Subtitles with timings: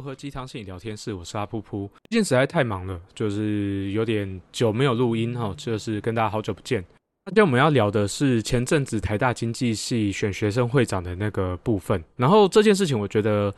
[0.00, 1.86] 不喝鸡汤心理聊天室，我是阿噗噗。
[2.08, 6.82] 最近实在太忙了，就是有点久没有录音哈，就是跟大家好久不见。
[7.26, 12.02] 今天我们要聊的是前阵子台大经济系选学生会长的那个部分。
[12.16, 13.54] 然后这件事情，我觉得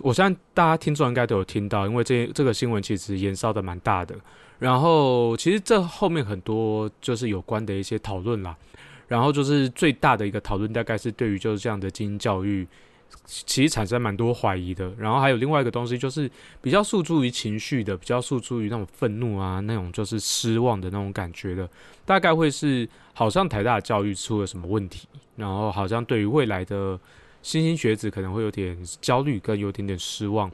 [0.00, 4.16] 我相信大家听众应该都有听到，因为这这个新闻其实延烧的蛮大的。
[4.58, 8.56] 然后其实这后面很多就是有关的一些讨论啦。
[9.08, 12.66] 然后就是最大的一个讨论，大概是对于就是这样的精英教育。
[13.24, 16.30] 其实产生蛮多怀疑的，然后还有另外一个东西，就是
[16.60, 21.68] 比较诉诸于情绪的，比较诉诸于那种愤怒啊，那种就是失望的那种感觉的，
[22.04, 26.98] 大概会是好像台大教育出了什么问题，然后好像对于未来的
[27.42, 30.50] 新兴学子可能会有点焦虑跟有点点失望。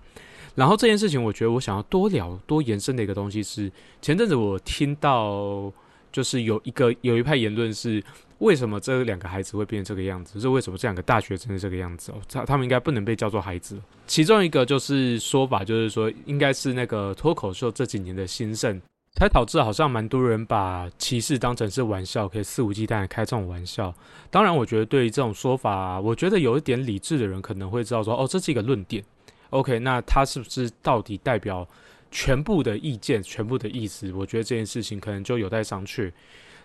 [0.54, 3.70] 然后这件事情，我觉得我想要多聊多延伸的一个东西是，
[4.02, 5.72] 前阵子我听到
[6.12, 8.02] 就是有一个有一派言论是。
[8.38, 10.38] 为什么这两个孩子会变成这个样子？
[10.38, 12.20] 是为什么这两个大学生是这个样子哦？
[12.28, 13.76] 他他们应该不能被叫做孩子。
[14.06, 18.80] 其中一个就是说法，就是说应该是那个脱口秀这几年的兴盛，
[19.16, 23.92] 才导致好像蛮多人把歧视当成是玩笑，可以肆无忌惮的开这种玩笑。
[24.30, 29.02] 当然，我觉得对于这种说法，我觉得有一点理智的人可能会知道说，哦，这是一个论点。
[29.50, 31.66] OK，那他是不是到底代表
[32.10, 34.12] 全部的意见、全部的意思？
[34.12, 36.10] 我觉得这件事情可能就有待商榷。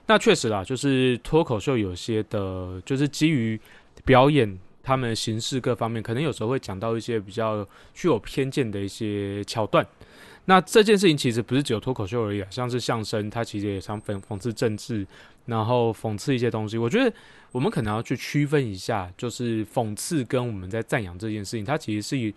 [0.05, 3.59] 那确实啦，就是脱口秀有些的，就是基于
[4.03, 9.85] 表演他们形式各方面，可能有时候会讲到一些比较具有偏见的一些桥段。
[10.45, 15.07] 那这件事情其实不是只有脱口秀而已啊，像是相声，它其实也常讽讽刺政治，
[15.45, 16.77] 然后讽刺一些东西。
[16.77, 17.13] 我觉得
[17.53, 22.33] 我们可能要去区分一下，就是讽刺跟我们在赞扬这件事情，它其实是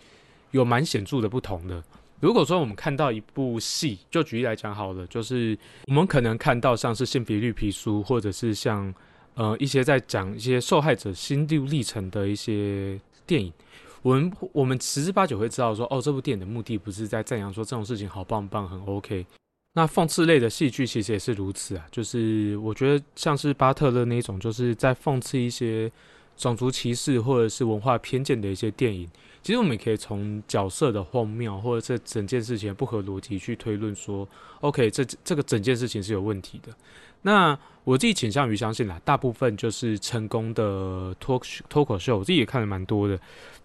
[0.52, 1.82] 有蛮显著的不同的。
[2.20, 8.92] 如果说我们看到一部戏，就举例来讲好了，就是我们可能看到像是性别绿皮书，或者是像
[9.34, 13.52] 呃一些在讲一些受害者心路历程的一些电影，
[14.00, 19.26] 我们我们十之八九会知道说，哦，这部电影的目的不是在赞扬说这种事情好棒棒很 OK。
[19.74, 25.92] 那讽刺类的戏剧其实也是如此啊，就是我觉得像是巴特勒那种，就是在讽刺一些
[26.34, 29.06] 种族歧视或者是文化偏见的一些电影。
[29.46, 36.74] 其实我们也可以从角色的荒谬，或者这整件事情不合逻辑去推论说，OK，这这个整件事情是有问题的。
[37.22, 43.16] 那我自己倾向于相信啦，大部分就是成功的脱脱口秀，我自己也看了蛮多的。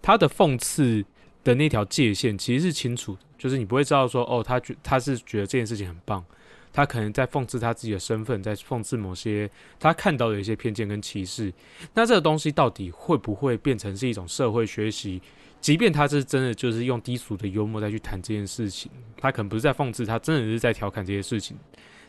[0.04, 1.04] 他的讽刺
[1.44, 6.24] 的那条界限其实是清楚的，就是你不会知道说，哦，他觉他是觉得这件事情很棒，
[6.72, 9.50] 他可能在讽刺他自己的身份，在讽刺某些
[9.80, 11.52] 他看到的一些偏见跟歧视。
[11.96, 15.20] 那这个东西到底会不会变成是一种社会学习？
[15.62, 21.56] 即便他是真的，就是用低俗的幽默再去谈这件事情，他可能不是在讽刺，他真的是在调侃这些事情。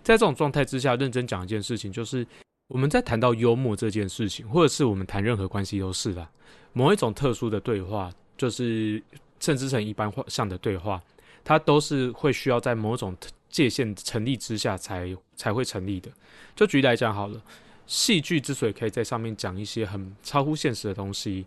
[0.02, 2.26] 在这种状态之下，认真讲一件事情，就是
[2.68, 6.26] 我们在谈到幽默这件事情，或者是我们谈任何关系都是的，
[6.72, 9.00] 某一种特殊的对话，就是
[9.38, 11.00] 甚至成一般化上的对话，
[11.44, 13.14] 它都是会需要在某种
[13.50, 16.10] 界限成立之下才才会成立的。
[16.56, 17.40] 就举例来讲好了，
[17.86, 21.44] 戏剧之所以可以在上面讲一些很超乎现实的东西。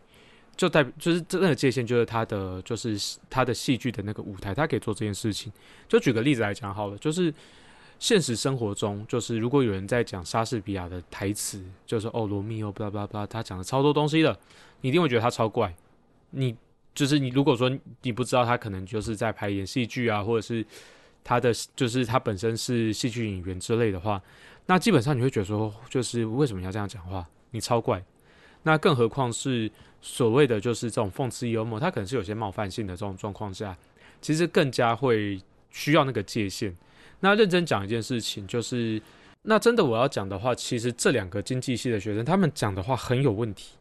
[0.57, 2.97] 就代就是这个界限，就是他的就是
[3.29, 5.51] 他的戏剧的那个舞台，他可以做这件事情。
[5.87, 7.33] 就举个例子来讲好了，就是
[7.99, 14.37] 现实生活中，就是如果有人在讲莎士比亚的台词，就是哦罗密欧巴拉巴拉，他讲了超多东西的，
[14.81, 15.73] 你一定会觉得他超怪。
[16.31, 16.55] 你
[16.93, 17.69] 就是你如果说
[18.03, 20.65] 你不知道他可能就是在排演戏剧啊，或者是
[21.23, 24.21] 他的就是他本身是戏剧演员之类的话，
[24.67, 27.27] 那基本上你会觉得说，就是为什么要这样讲话？
[27.51, 28.01] 你超怪。
[28.65, 29.71] 那更何况是。
[30.07, 33.75] 所谓的就是这种讽刺幽默，它可能是有些冒犯性的这种状况下，
[34.21, 36.71] 其实更加会需要那个界限。
[37.21, 39.01] 那认真讲一件事情，就是
[39.41, 43.71] 那真的我要讲的话，其实这两个经济系的学生，他们讲的话很有问题。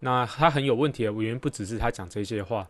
[0.00, 2.66] 那他很有问题的原因不只是他讲这些话，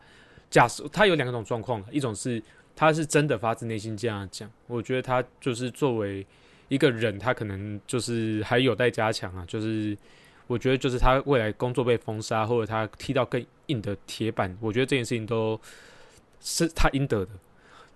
[0.50, 2.42] 假设他有两种状况，一种是
[2.76, 6.26] 他是真的发自内心这样讲，我觉得他就是作为
[6.68, 9.96] 一个人，他可能就是还有待加强啊，就是。
[10.48, 15.60] 我觉得就是他未来工作被封杀，或者他踢到更硬的铁板，我觉得这件事情都
[16.40, 17.30] 是他应得的。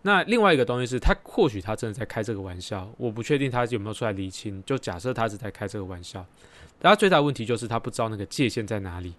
[0.03, 4.63] 那另外一个东西是他或许他真的在开这个玩笑，我不确定他有没有出来厘清。
[4.65, 6.25] 就假设他是在开这个玩笑，
[6.81, 9.15] 他最大的问题就是他不知道那个界限在哪里。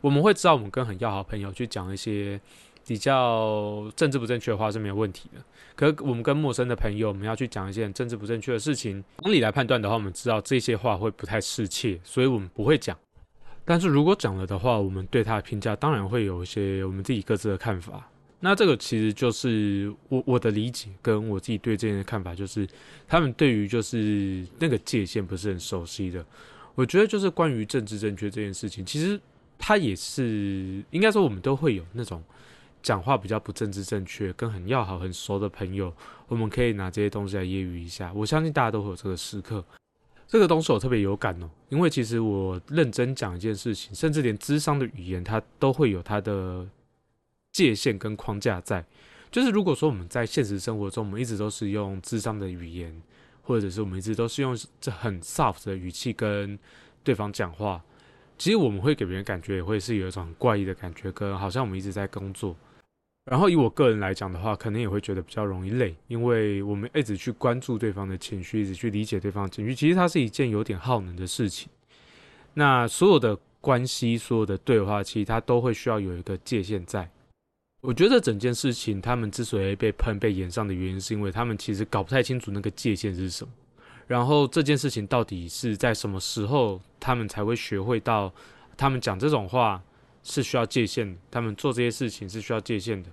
[0.00, 2.40] 我们会知道，我们跟很要好朋友去讲一些。
[2.86, 5.40] 比较政治不正确的话是没有问题的，
[5.76, 12.98] 可是我们跟陌生的朋友，我们要去讲一些政治不正确的事情，从理来判断的话，我们知道这些话会不太适切，所以我们不会讲。
[13.64, 18.08] 但是如果讲了的话，我们对他的评价当然会有一些我们自己各自的看法。
[18.40, 22.66] 那这个其实就是我我的理解跟我自己对这件的看法，就是
[23.06, 26.24] 他们对于就是那个界限不是很熟悉的。
[26.74, 29.20] 我觉得就是关于政治正确这件事情，其实
[29.56, 32.20] 它也是应该说我们都会有那种。
[32.82, 35.94] 讲话比较不政治正确，跟很要好、很熟的朋友，
[36.28, 38.12] 我们可以拿这些东西来揶揄一下。
[38.14, 39.64] 我相信大家都会有这个时刻。
[40.26, 46.64] 这个东西我特别有感哦，因为其实我认真讲一件事情，甚至连智商的语言，它都会有它的
[47.52, 48.84] 界限跟框架在。
[49.32, 53.02] 就是如果说我们在现实生活中，我们一直都是用智商的语言，
[53.42, 56.56] 或者是我们一直都是用这很 soft 的语气跟
[57.02, 57.82] 对方讲话，
[58.38, 62.56] 其实我们会给别人感觉也会是有一种很怪异的感觉，跟好像我们一直在工作。
[63.30, 71.68] 然后以我个人来讲的话，可能也会觉得比较容易累，因为我们一直去关注对方的情绪，一直去理解对方情绪，其实它是一件有点耗能的事情。
[72.54, 77.08] 那所有的关系，所有的对话，其实它都会需要有一个界限在。
[77.82, 83.52] 我觉得整件事情，他们之所以被喷、被延上的原因，是因为他们其实搞不太清楚那个界限是什么。
[84.08, 88.34] 然后这件事情到底是在什么时候，他们才会学会到，
[88.76, 89.80] 他们讲这种话
[90.24, 93.08] 是需要界限的，他们做这些事情是需要界限的。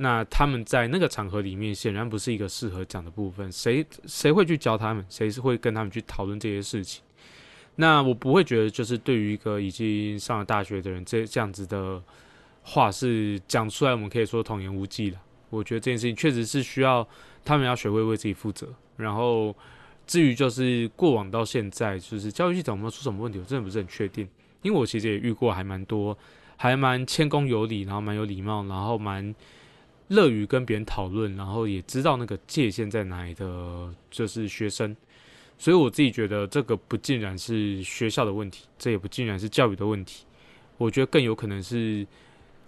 [0.00, 3.50] 那他们在那个场合里面，显然不是一个适合讲的部分。
[3.50, 5.04] 谁谁会去教他们？
[5.08, 7.02] 谁是会跟他们去讨论这些事情？
[7.74, 12.00] 那我不会觉得，就是对于一个已经上了大学的人，这这样子的
[12.62, 15.20] 话是讲出来，我们可以说童言无忌了。
[15.50, 17.04] 我觉得这件事情确实是需要
[17.44, 18.72] 他们要学会为自己负责。
[18.96, 19.52] 然后
[20.06, 24.28] 至于就是过往到现在，就是教育系统有没有出什么问题，我真的不是很确定。
[24.62, 26.16] 因为我其实也遇过还蛮多，
[26.56, 29.34] 还蛮谦恭有礼，然后蛮有礼貌，然后蛮。
[30.08, 34.96] 乐于跟别人讨论，然后也知道那个界限在哪里的，就是学生。
[35.58, 40.24] 所以我自己觉得这个不尽然是学校的问题，这也不尽然是教育的问题。
[40.76, 42.06] 我觉得更有可能是，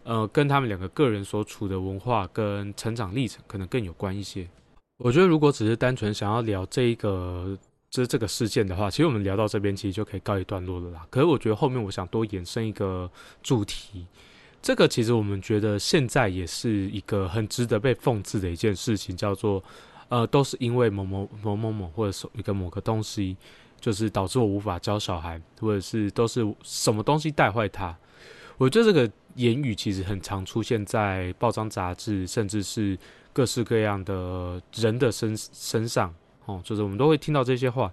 [0.03, 4.49] 呃，跟他们两个个人所处的文化跟成长历程可能更有关一些。
[4.99, 7.57] 我觉得如果只是单纯想要聊这一个，
[7.89, 11.07] 这这个事件的话，其实我们聊到这边其实就可以告一段落了啦。
[11.09, 13.11] 可是我觉得后面我想多延伸一个
[13.43, 14.05] 主题。
[14.63, 19.63] 这个其实我们觉得现在也是一个很值得被讽刺的一件事情，叫做，
[20.09, 23.37] 呃，都是因为某某某某某或者是一个某个东西，
[23.81, 27.97] 就是导致我无法教小孩，或者是都是什么东西带坏他。
[28.59, 32.99] 我觉得这个言语其实很常出现在报章杂志，甚至是
[33.33, 36.15] 各式各样的人的身身上，
[36.45, 37.91] 哦，就是我们都会听到这些话。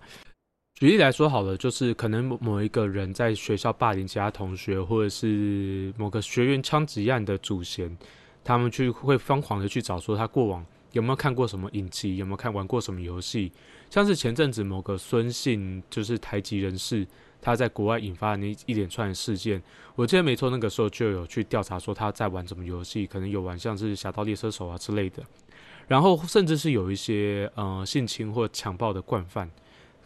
[0.79, 7.97] 举例来说好了，就是可能某一个人在学校霸凌其他同学，或者是某个学员枪击案的主嫌，
[8.43, 13.51] 他们去会疯狂的去找说他过往有没有看过什么影集，有没有看玩过什么游戏，
[13.89, 17.07] 像是前阵子某个孙姓就是台籍人士，
[17.41, 19.59] 他在国外引发的那一连串事件，
[19.95, 25.23] 我记得没错，那个时候就有去调查说他在玩什么游戏，可能有玩像是《侠盗猎车手》啊之类的，
[25.87, 29.49] 然后甚至是有一些呃性侵或强暴的惯犯。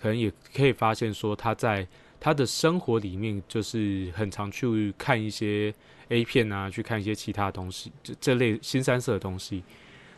[0.01, 1.87] 可能也可以发现，说他在
[2.19, 5.71] 他的生活里面，就是很常去看一些
[6.09, 9.63] A 片啊，去看一些其他东西，这这类新三色的东西。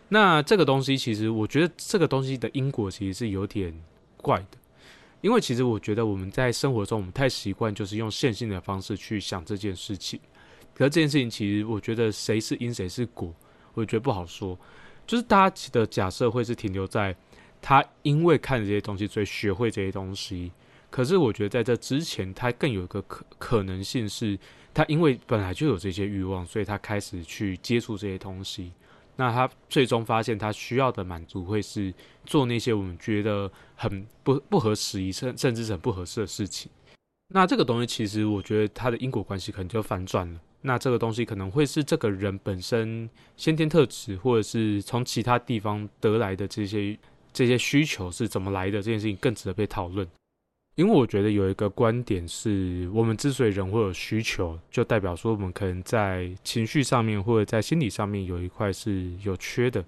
[0.07, 3.77] 那这个东西，其实我觉得这个东西的因果其实是有点
[4.15, 4.57] 怪的，
[5.19, 10.17] 因为其实我觉得我们在生活中，我们太习惯就是用线性的方式去想这件事情。
[10.73, 13.33] 可是这件事情，其实我觉得谁是因谁是果，
[13.73, 14.57] 我觉得不好说。
[15.05, 17.13] 就是大家的假设会是停留在。
[17.63, 20.51] 他因为看这些东西，所以学会这些东西。
[20.89, 24.37] 可是我觉得在这之前，他更有一个可可能性是，
[24.73, 28.73] 他因为本来就有这些欲望，所以他开始去接触这些东西。
[29.15, 31.93] 那他最终发现，他需要的满足会是
[32.25, 36.69] 做那些我们觉得很不不合时宜，甚甚至是很不合适的事情。
[37.33, 40.39] 那这个东西其实我觉得它的因果关系可能就反转了。
[40.61, 46.99] 那这个东西可能会是这个人本身先天特质，或者是从其他地方得来的这些。
[47.33, 48.73] 这些需求是怎么来的？
[48.73, 50.07] 这件事情更值得被讨论，
[50.75, 59.83] 因为我觉得有一个观点是，我们之所以人会有需求，就代表说我们可能在情绪上面或者在心理上面有一块是有缺的，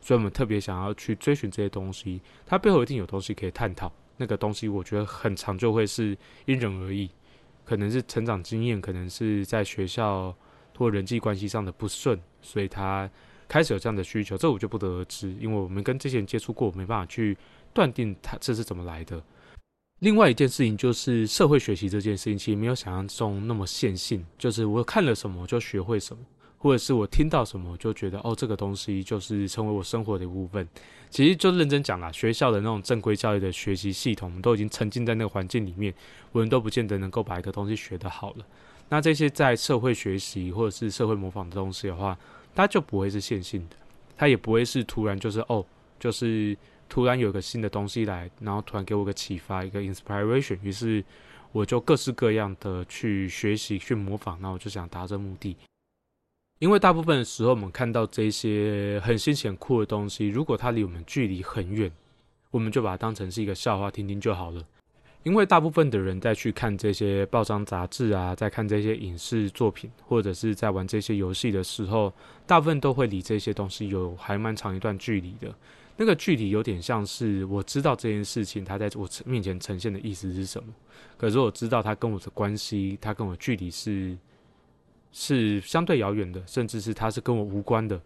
[0.00, 2.20] 所以我们特别想要去追寻这些东西。
[2.46, 3.92] 它背后一定有东西可以探讨。
[4.16, 6.16] 那个东西我觉得很长就会是
[6.46, 7.08] 因人而异，
[7.64, 10.34] 可能是成长经验，可能是在学校
[10.76, 13.08] 或人际关系上的不顺，所以他。
[13.48, 17.36] 开始有这样的需求，这我就不得而知，因为我们跟这些人接触过，没办法去
[17.72, 19.22] 断定他这是怎么来的。
[20.00, 26.22] 另外一件事情就是社会学习这件事情，其实没有想象中那么线性，就是我看了什么就学会什么，
[26.58, 30.68] 或者是我听到什么就觉得哦，这个东西就是成为我生活的一部分。
[31.10, 35.92] 其实就认真讲啦，学校的那种正规教育的学习系统，我们都已经沉浸在那个环境里面，
[36.32, 38.46] 我们都不见得能够把一个东西学得好了。
[38.90, 42.16] 那这些在社会学习或者是社会模仿的东西的话，
[42.54, 43.76] 它就不会是线性的，
[44.16, 45.64] 它也不会是突然就是哦，
[45.98, 46.56] 就是
[46.88, 51.04] 突然有个新的东西来，然后突然给我个启发，一个 inspiration，于是
[51.52, 55.56] 我就各式各样的去学习、去模仿，然后我就想达这目的。
[56.58, 61.90] 因为大部分的时候，我们看到这些很新鲜酷的东西，如果它离我们距离很远，
[62.50, 64.64] 我们就把它当成是一个笑话听听就好了。
[65.24, 72.12] 因为大部分的人在去看这些报章杂志啊，在看这些影视作品，或者是在玩这些游戏的时候，
[72.46, 75.52] 大部分都会离这些东西有还蛮长一段距离的。
[75.96, 80.72] 那个距离有点像是我知道这件事情，它在我面前呈现的意思是什么，
[81.16, 84.16] 可是我知道它跟我的关系，它跟我距离是
[85.10, 88.00] 是相对遥远的，甚至是它是跟我无关的。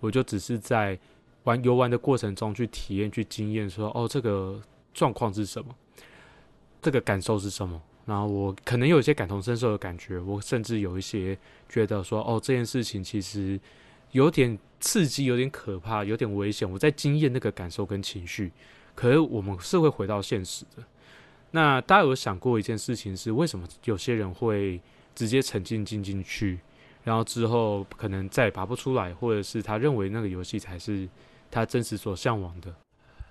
[0.00, 0.98] 我就只是在
[1.44, 4.60] 玩游玩的过程中去体验、去经验，说哦，这个
[4.92, 5.72] 状况是什么。
[6.82, 7.80] 这个感受是什么？
[8.04, 11.36] 然后我可能有一些感同身受的感觉，我甚至有一些
[11.68, 13.58] 觉得说，哦，这件事情其实
[14.12, 16.70] 有点刺激，有点可怕，有点危险。
[16.70, 18.52] 我在经验那个感受跟情绪，
[18.94, 20.84] 可是我们是会回到现实的。
[21.50, 24.80] 那大家有想过一件事情是，为什么有些人会
[25.14, 26.60] 直接沉浸进进去，
[27.02, 31.08] 然后之后可能再也拔不出来，或者是他认为那个游戏才是
[31.50, 32.72] 他真实所向往的？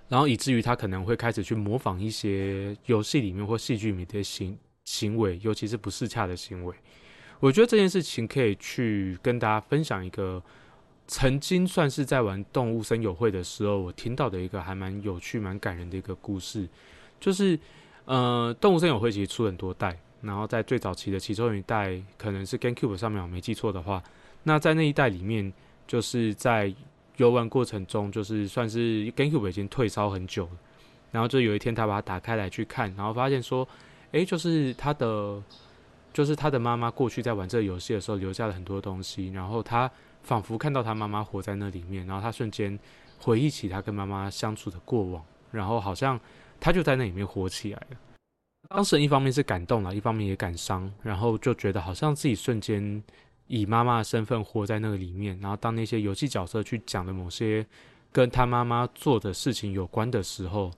[0.08, 6.74] 然后以至于他可能会开始去模仿一些游戏里面或戏剧里面的行行为，尤其是不适恰的行为。
[7.40, 10.42] 我觉得这件事情可以去跟大家分享一个
[11.06, 16.68] 曾经算是在玩动物森友会的时候，我听到的一个还蛮有趣、蛮感人的一个故事。
[17.20, 17.58] 就是
[18.04, 24.02] 呃，动物森友会其实出很多代，然后在最早期的其中一代可能是 GameCube 上面，我没记错的话，
[24.44, 25.52] 那在那一代里面，
[25.86, 26.72] 就是在
[27.16, 30.50] 游玩过程中，就是算是 GameCube 已经退烧很久了，
[31.10, 33.66] 然后就有一天他把它打开来去看，然后发现说，
[34.12, 35.42] 诶，就是他的，
[36.12, 39.90] 就是他的妈妈过去在玩这个游戏的时候留下了很多东西，然后他
[40.22, 42.78] 仿佛看到他妈妈活在那里面，然后他瞬间
[43.18, 46.20] 回忆起他跟妈妈相处的过往，然后好像
[46.60, 47.96] 他就在那里面活起来了。
[48.68, 53.02] 当时一方面是感动了，一方面也感伤，然后就觉得好像自己瞬间。
[53.48, 57.64] 以妈妈的身份活在那个里面，然后当那些游戏角色去讲的某些
[58.12, 60.70] 跟他妈妈做的事情有关的时候，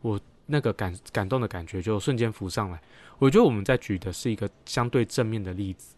[0.00, 2.80] 我那个感感动的感觉就瞬间浮上来。
[3.18, 5.94] 我觉得我们在举的是一个相对正面的例子，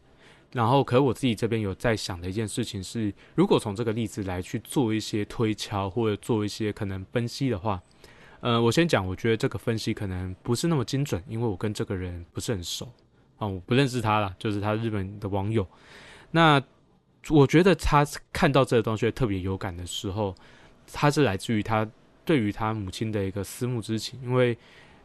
[0.52, 7.80] 然后，可我自己这边有在想的一件事情是，如果从这个例子来去做一些推敲或者做一些可能分析的话，
[8.40, 12.90] 呃，我先讲，我觉得这个分析可能不是那么精准，因为我跟这个人不是很熟。
[13.40, 15.66] 哦，我不认识他了，就是他日本的网友。
[16.30, 16.62] 那
[17.28, 20.34] 我觉得他看到这个东西特别有感的时候，
[20.92, 21.86] 他是来自于他
[22.24, 24.20] 对于他母亲的一个思慕之情。
[24.22, 24.56] 因为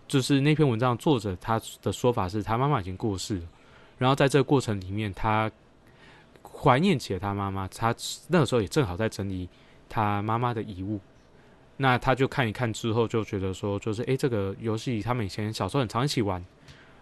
[0.07, 3.47] 就是那篇文章作者他的说法是他妈妈已经过世了，
[3.97, 5.49] 然后在这个过程里面，他
[6.43, 7.67] 怀念起了他妈妈。
[7.69, 7.95] 他
[8.27, 9.49] 那个时候也正好在整理
[9.89, 10.99] 他妈妈的遗物。
[11.77, 16.43] 那他就看一看之后，就觉得说，就是诶，这个游戏他们以前小时候很常一起玩。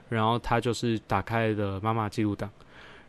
[0.10, 2.50] 然后他就是打开了妈妈记录档，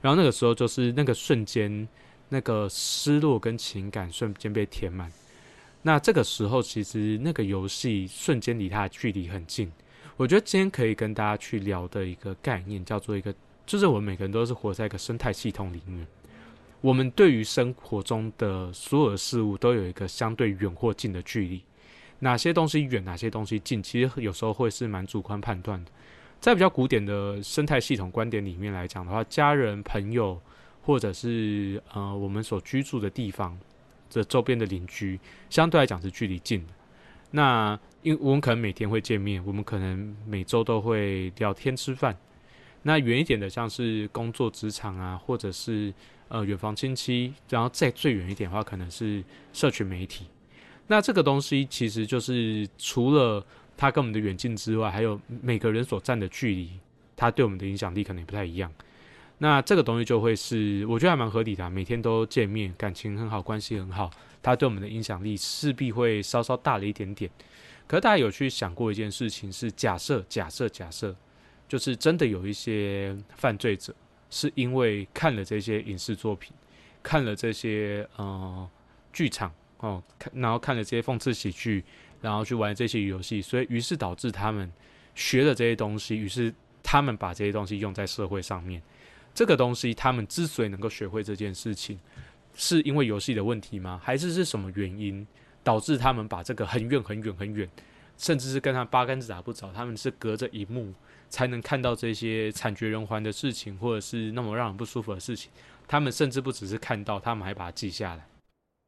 [0.01, 1.89] 然后那个时候就是那个瞬间，
[2.29, 5.11] 那个失落跟情感瞬间被填满。
[5.83, 9.71] 那这个时候其实那个游戏瞬间离他的距离很近。
[10.17, 13.35] 我觉得今天可以跟大家去聊的一个概念叫做一个，
[13.67, 16.07] 就是我们每个人都是活在一个生态系统里面，
[16.81, 21.63] 我们对于生活中的所有事物都有一个相对远或近的距离。
[22.21, 25.91] 哪些东西远，哪些东西近，其实有时候会是蛮主观判断的。
[26.45, 30.39] 在比较古典的生态系统观点里面来讲的话，家人、朋友，
[30.83, 33.59] 或者是呃我们所居住的地方
[34.11, 36.73] 这周边的邻居，相对来讲是距离近的。
[37.31, 42.15] 那因为我们可能每天会见面，我们可能每周都会聊天吃饭。
[42.83, 45.95] 那远一点的，像是工作职场啊，或者是
[46.29, 49.25] 呃远房亲戚，然后再最远一点的话，可能是
[49.55, 50.27] 社群媒体。
[50.89, 53.43] 那这个东西其实就是除了
[53.77, 56.71] 它跟我们的远近之外，还有每个人所站的距离，
[57.17, 58.73] 它对我们的影响力可能也不太一样。
[59.39, 61.69] 那这个东西就会是，我觉得还蛮合理的。
[61.69, 64.09] 每天都见面，感情很好，关系很好，
[64.41, 67.29] 它对我们的影响力势必会稍稍大了一点点。
[67.87, 71.15] 可是大家有去想过一件事情，是假设，假设，假设，
[71.69, 73.93] 就是真的有一些犯罪者，
[74.31, 76.53] 是因为看了这些影视作品，
[77.03, 78.71] 看了这些呃
[79.13, 81.85] 剧场哦，看然后看了这些讽刺喜剧。
[82.25, 84.73] 然后去玩这些游戏，所以于是导致他们
[85.15, 86.53] 学了这些东西，于是
[86.83, 88.81] 他们把这些东西用在社会上面。
[89.35, 92.01] 这个东西他们之所以能够学会这件事情，
[92.55, 94.01] 是因为游戏的问题吗？
[94.03, 95.27] 还是是什么原因
[95.63, 97.69] 导致他们把这个很远很远很远，
[98.17, 100.95] 甚至是跟他八竿子打不着，他们是隔着一幕
[101.29, 105.51] 才能看到这些惨绝人寰的事情，或者是那么让人不舒服的事情？
[105.87, 108.27] 他们甚至不只是看到，他们还把它记下来。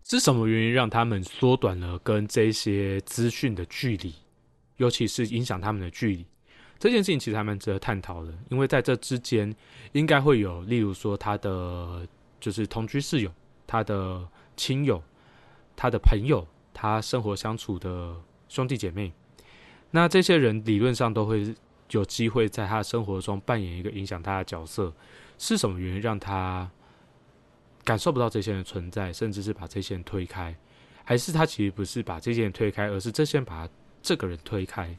[0.09, 4.15] 是什么原因让他们缩短了跟这些资讯的距离，
[4.77, 6.25] 尤其是影响他们的距离？
[6.79, 9.53] 这件事情其实还蛮值得探讨的，因为在这之间
[9.95, 12.07] 应该会有，例如说他的
[12.39, 13.33] 就是同居室友、
[13.67, 14.25] 他的
[14.57, 15.03] 亲友、
[15.75, 18.15] 他的朋友、他生活相处的
[18.49, 19.13] 兄弟姐妹。
[19.91, 21.53] 那这些人理论上都会
[21.91, 24.95] 有机会在他生活中扮演一个影响他的角色。
[25.39, 26.71] 是什么原因让他
[27.87, 30.55] 感受不到这些人存在，甚至是把这些人推开？
[31.05, 33.69] 还是他其实不是把这些人推开，而是这些人把
[34.03, 34.95] 这个人推开？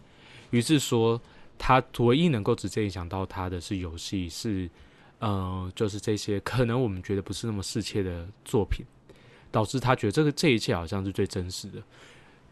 [0.52, 1.22] 于是说，
[1.58, 4.70] 他唯一能够直接影响到他的是游戏，是
[5.20, 8.86] 呃，就是这些可能我们觉得不是那么适切的作品，
[9.52, 11.84] 导致他觉得这个这一切好像是最真实的。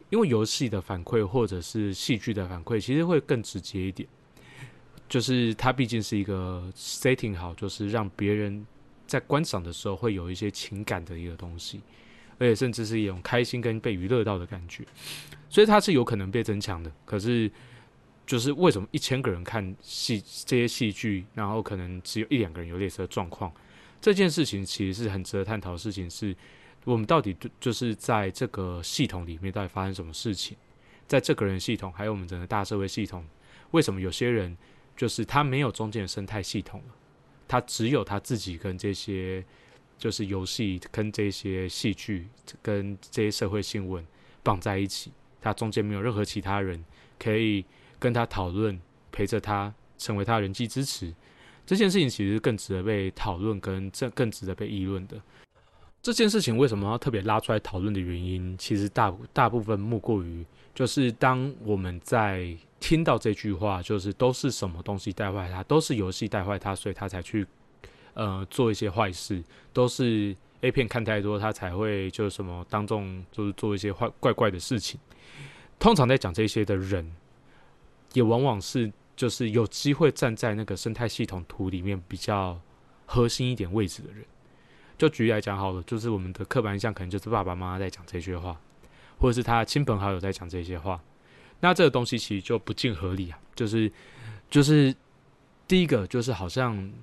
[0.10, 4.08] 因为游戏的反馈或者是戏剧的反馈，其实会更直接一点。
[5.08, 8.66] 就是它毕竟是一个 setting 好，就是让别人
[9.08, 11.82] 在观赏的时候会有一些情感的一个东西，
[12.38, 14.84] 而且甚至是一种开心跟被娱乐到的感觉，
[15.50, 16.92] 所以它是有可能被增强的。
[17.06, 17.52] 可是，
[18.26, 23.52] 就是为什么一千个人看戏这些戏剧，然后可能只有一两个人有类似的状况？
[24.02, 26.36] 这件事情其实是很值得探讨的事情，是
[26.84, 30.58] 我们到底就是在这个系统里面到底发生什么事情？
[31.08, 33.26] 在这个人系统，还有我们整个大社会系统，
[33.72, 34.58] 为什么有些人？
[34.98, 36.96] 就是他没有中间的生态系统了，
[37.48, 39.44] 他只有他自己跟这些
[39.98, 42.28] 就是游戏跟这些戏剧
[42.62, 44.06] 跟这些社会新闻
[44.44, 45.12] 绑在一起，
[45.42, 46.84] 他中间没有任何其他人
[47.20, 47.66] 可以
[48.00, 48.80] 跟他讨论，
[49.12, 51.14] 陪着他成为他人际支持。
[51.66, 55.22] 这件事情其实更值得被讨论，跟这更值得被议论的。
[56.02, 62.58] 这件事情为什么要特别拉出来讨论的原因，其实大大部分莫过于就是当我们在。
[62.86, 67.44] 听到这句话，就是都是什么东西带坏他，都是游戏带坏他，所以他才去
[68.14, 75.00] 呃做一些坏事，都是 A 片看太多，他才会就是什么当众就是做一些坏怪怪的事情。
[75.80, 77.12] 通常在讲这些的人，
[78.14, 82.62] 也往往是就是有机会站在那个生态系统图里面比较
[83.08, 84.24] 核心一点位置的人。
[84.96, 88.56] 就举例来讲好了，就是我们的刻板印象可能就是爸爸妈妈在讲这些话，
[89.18, 91.02] 或者是他亲朋好友在讲这些话。
[91.66, 93.92] 那这个东西其实就不尽合理啊，就是，
[94.52, 94.96] 就是
[95.68, 96.94] 第一个就是好像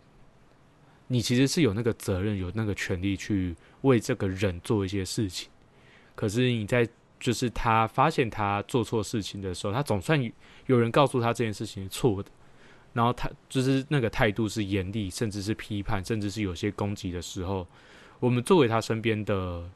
[1.08, 5.50] 你其实是有那个责任、有那个权利去为这个人做一些事情，
[6.14, 10.32] 可是你在就是他发现他做错事情的时候，他总算
[10.66, 12.30] 有人告诉他这件事情是错的，
[12.92, 17.66] 然后他就是那个态度是严厉，甚至是批判，甚至是有些攻击的时候，
[18.20, 19.68] 我们作为他身边的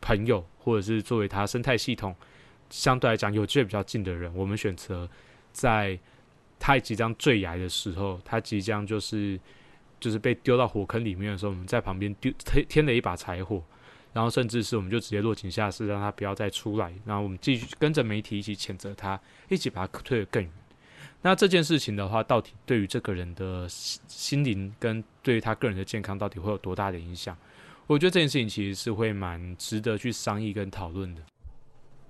[0.00, 2.16] 朋友，或者是作为他生态系统。
[2.70, 5.08] 相对来讲，有距离比较近的人，我们选择
[5.52, 5.98] 在
[6.58, 9.38] 他即将坠崖的时候，他即将就是
[9.98, 13.62] 就是被丢到火坑里面的时候，我们在旁边丢添添了一把柴火，
[14.12, 20.52] 然后甚至是我们就直接落井下石，让他不要再出来，然后我们继续跟着媒体一起谴责他，一起把他推得更远。
[21.22, 27.36] 那这件事情的话，到底对于这个人的心心灵跟对于他个人的健康，到底会有多大的影响？
[27.86, 31.20] 我觉得这件事情其实是会蛮值得去商议跟讨论的。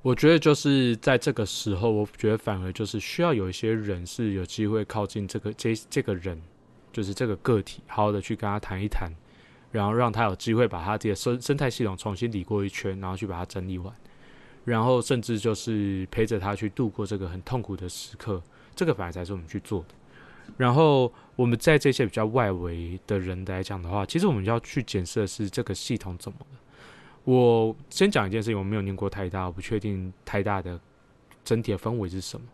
[0.03, 6.41] 我觉得就是在这个时候，我觉得反而就是需要有一些人是有机会靠近这个这这个人，
[6.91, 9.13] 就是这个个体，好好的去跟他谈一谈，
[9.71, 13.95] 然后让他有机会把他的生生态系统重新理过一圈，然后去把它整理完，
[14.65, 18.43] 然后甚至就是陪着他去度过这个很痛苦的时刻，
[18.75, 19.89] 这个反而才是我们去做的。
[20.57, 26.57] 然后我们在这些比较外围的人来讲的话，其实我们要去检测是这个系统怎么了。
[27.25, 30.81] 我先讲一件事情，我没有念过太大，我不确定太大的
[31.45, 32.47] 整体的氛围是什么。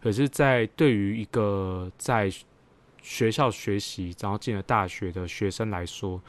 [0.00, 2.30] 可是，在对于一个在
[3.02, 6.20] 学校学习，然后进了大学的学生来说，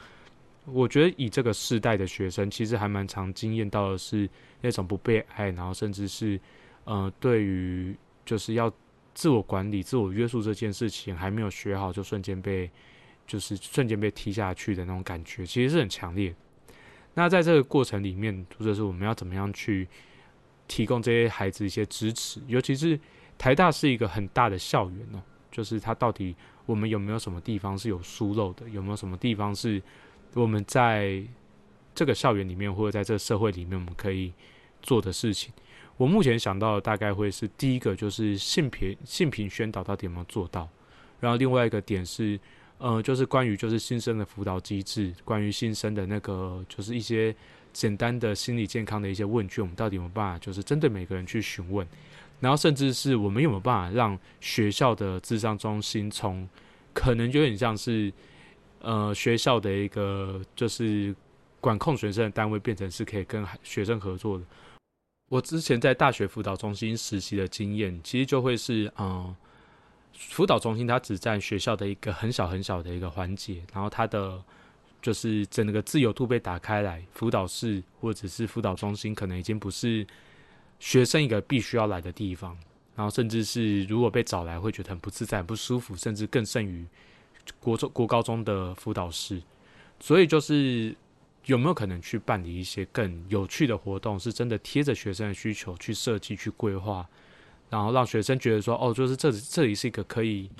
[0.64, 4.28] 我觉得以这个世代的学生，其实还蛮常经验到的是
[4.60, 6.40] 那种不被爱，然后甚至是
[6.84, 8.72] 呃，对于就是要
[9.14, 12.70] 自我管理、自我约束这件事情还没有学好，就瞬间被
[13.26, 16.36] 就是瞬间被踢下去的那种感觉，其实是很强烈的。
[17.18, 19.88] 那在这个过程里面，或者是我们要怎么样去
[20.68, 22.42] 提供这些孩子一些支持？
[22.46, 23.00] 尤其是
[23.38, 28.68] 台大是一个很大的校园哦，就是它到底我们有没有什么地方是有疏漏的？
[28.68, 29.82] 有没有什么地方是
[30.34, 31.24] 我们在
[31.94, 34.30] 这个校园里面或者在这个社会里面我们可以
[34.82, 35.50] 做的事情？
[35.96, 40.68] 我目前想到的大概会是第一个就是性平性平宣导到底有没有做到？
[41.18, 42.38] 然后另外一个点是。
[42.78, 47.34] 呃，就是关于就是新生的辅导机制，关于新生的那个就是一些
[47.72, 51.86] 简单的心理健康的一些问卷，我们到底有没有办法就是针对每个人去询问？
[52.38, 56.46] 然后甚至是我们有没有办法让学校的智商中心从
[56.92, 58.12] 可能有点像是
[58.80, 61.16] 呃学校的一个就是
[61.60, 64.44] 管控学生的单位，变成是可以跟学生合作的？
[65.30, 69.34] 我之前在大学辅导中心实习的经验，其实就会是嗯。
[70.16, 74.42] 辅导中心它只占学校的一个很小很小的一个环节，然后它的
[75.02, 80.06] 就是整个自由度被打开来，辅导室或者是辅导中心可能已经不是
[80.80, 82.56] 学生一个必须要来的地方，
[82.94, 86.86] 然后甚至是如果被找来会觉得很不自在、不舒服，甚至更甚于
[87.60, 89.40] 国中、国高中的辅导室。
[90.00, 90.94] 所以就是
[91.44, 97.08] 有没有可能去办理一些更有趣的活动，是真的贴着学生的需求去设计、去规划，
[97.70, 100.50] 然后让学生觉得说，哦，就是这这里是一个可以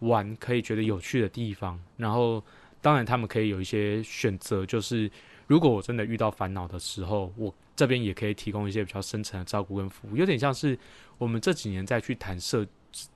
[0.00, 2.42] 玩、可以觉得有趣的地方，然后。
[2.84, 5.08] 当然，他们可以有一些选择，就是
[5.46, 10.76] 如果我真的遇到烦恼的时候，我这边也可以提供一些比较深层的照顾跟服务，有点像是
[11.16, 12.66] 我们这几年在去谈社，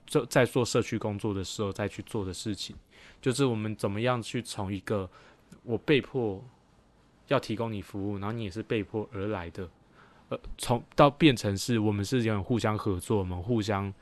[0.06, 2.76] 在在做社区工作的时候再去做的事情，
[3.20, 5.10] 就是我们怎么样去从一个
[5.64, 6.40] 我被迫
[7.26, 9.68] 要提供你服务，然后你也是被迫而来的，
[10.28, 13.92] 呃，从到变成是我们是有互相合作，我们互相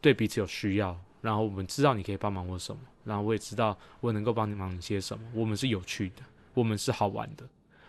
[0.00, 0.98] 对彼此有需要。
[1.20, 5.24] 然后我们知道你可以帮忙我什么，然后我也知道我能够帮你忙些什么。
[5.34, 6.22] 我们是有趣的，
[6.54, 7.44] 我们是好玩的，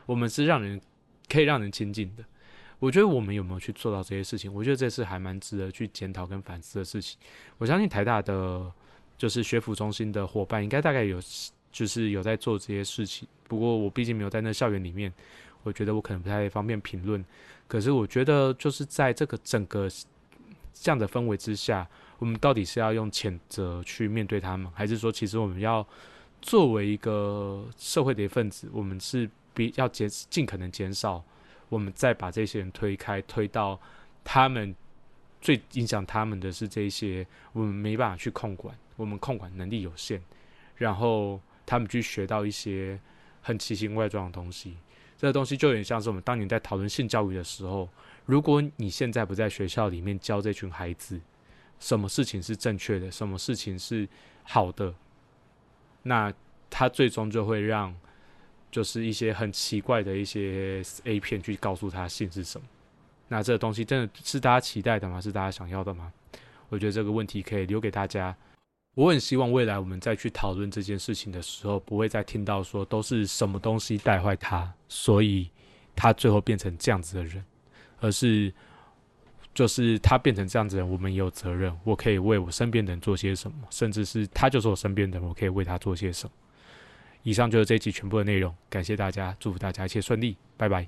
[0.07, 0.81] 我们是让人
[1.27, 2.23] 可以让人亲近的。
[2.79, 4.51] 我觉得我们有没有去做到这些事情？
[4.51, 7.19] 我觉得这是还蛮值得去检讨跟反思的事情。
[7.59, 8.71] 我相信台大的
[9.15, 11.21] 就是学府中心的伙伴应该大概有
[11.71, 13.27] 就是有在做这些事情。
[13.47, 15.13] 不过我毕竟没有在那校园里面，
[15.63, 17.23] 我觉得我可能不太方便评论。
[17.67, 19.87] 可是我觉得就是在这个整个
[20.73, 21.87] 这样的氛围之下。
[22.17, 25.87] 我们到底是要用谴责去面对他们，还是说，其实我们要
[26.41, 31.23] 作为一个社会的一份子，我们是比要减尽可能减少，
[31.69, 33.79] 我们再把这些人推开，推到
[34.21, 34.75] 他们
[35.39, 40.21] 最影响他们的是这些，我们没办法去控管，我们控管能力有限，
[40.75, 42.99] 然后他们去学到一些
[43.41, 44.75] 很奇形怪状的东西，
[45.19, 47.87] 这个东西就有点像是我们当年在讨论性教育的时候，
[48.25, 51.21] 如果你现在不在学校里面教这群孩子。
[51.81, 54.05] 什么事情是正确的，什么事情是
[54.43, 54.93] 好的，
[56.03, 56.33] 那
[56.69, 57.95] 他最终就会让，
[58.69, 62.67] 就是一些很奇怪的一些 A 片去告诉他性是什么。
[63.29, 65.21] 那这个东西真的是大家期待的吗？
[65.21, 66.11] 是大家想要的吗？
[66.67, 68.35] 我觉得这个问题可以留给大家。
[68.99, 75.49] 我很希望未来我们再去讨论这件事情的时候，不会再听到说都是什么东西带坏他，所以
[75.95, 77.41] 他最后变成这样子的人，
[78.01, 78.53] 而是。
[79.51, 81.75] 就是他变成这样子的人，我们也有责任。
[81.83, 86.31] 我可以为我身边的人做些什么，甚至是他就是我身边的人，我可以为他做些什么。
[87.23, 90.87] 以上就是这一期全部的内容，感谢大家，祝福大家一切顺利，拜拜。